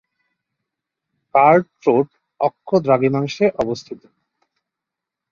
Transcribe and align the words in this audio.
Cart 1.35 1.67
road 1.85 2.07
অক্ষ-দ্রাঘিমাংশে 2.39 3.45
অবস্থিত। 3.63 4.01